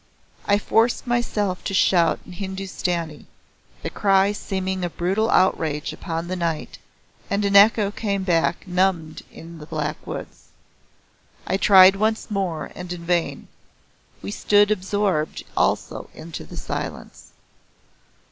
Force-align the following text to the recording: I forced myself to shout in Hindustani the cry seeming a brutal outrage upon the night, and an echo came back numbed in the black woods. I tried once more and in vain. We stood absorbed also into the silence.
I 0.47 0.57
forced 0.57 1.05
myself 1.05 1.63
to 1.63 1.75
shout 1.75 2.17
in 2.25 2.31
Hindustani 2.31 3.27
the 3.83 3.91
cry 3.91 4.31
seeming 4.31 4.83
a 4.83 4.89
brutal 4.89 5.29
outrage 5.29 5.93
upon 5.93 6.27
the 6.27 6.35
night, 6.35 6.79
and 7.29 7.45
an 7.45 7.55
echo 7.55 7.91
came 7.91 8.23
back 8.23 8.67
numbed 8.67 9.21
in 9.31 9.59
the 9.59 9.67
black 9.67 9.97
woods. 10.07 10.45
I 11.45 11.57
tried 11.57 11.97
once 11.97 12.31
more 12.31 12.71
and 12.73 12.91
in 12.91 13.05
vain. 13.05 13.47
We 14.23 14.31
stood 14.31 14.71
absorbed 14.71 15.43
also 15.55 16.09
into 16.15 16.45
the 16.45 16.57
silence. 16.57 17.33